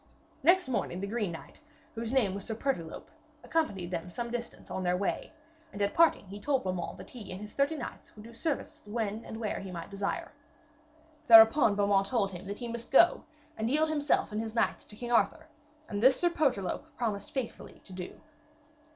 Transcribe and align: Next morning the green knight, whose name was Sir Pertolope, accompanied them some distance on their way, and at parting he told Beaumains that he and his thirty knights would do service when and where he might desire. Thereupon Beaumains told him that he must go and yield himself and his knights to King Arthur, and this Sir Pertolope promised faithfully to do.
Next 0.41 0.67
morning 0.67 0.99
the 0.99 1.05
green 1.05 1.31
knight, 1.31 1.59
whose 1.93 2.11
name 2.11 2.33
was 2.33 2.45
Sir 2.45 2.55
Pertolope, 2.55 3.11
accompanied 3.43 3.91
them 3.91 4.09
some 4.09 4.31
distance 4.31 4.71
on 4.71 4.81
their 4.81 4.97
way, 4.97 5.31
and 5.71 5.79
at 5.79 5.93
parting 5.93 6.25
he 6.25 6.39
told 6.39 6.63
Beaumains 6.63 6.97
that 6.97 7.11
he 7.11 7.31
and 7.31 7.39
his 7.39 7.53
thirty 7.53 7.75
knights 7.75 8.15
would 8.15 8.23
do 8.23 8.33
service 8.33 8.81
when 8.87 9.23
and 9.23 9.39
where 9.39 9.59
he 9.59 9.69
might 9.69 9.91
desire. 9.91 10.31
Thereupon 11.27 11.75
Beaumains 11.75 12.09
told 12.09 12.31
him 12.31 12.45
that 12.45 12.57
he 12.57 12.67
must 12.67 12.89
go 12.89 13.25
and 13.55 13.69
yield 13.69 13.89
himself 13.89 14.31
and 14.31 14.41
his 14.41 14.55
knights 14.55 14.85
to 14.85 14.95
King 14.95 15.11
Arthur, 15.11 15.45
and 15.87 16.01
this 16.01 16.19
Sir 16.19 16.31
Pertolope 16.31 16.85
promised 16.97 17.31
faithfully 17.31 17.79
to 17.83 17.93
do. 17.93 18.19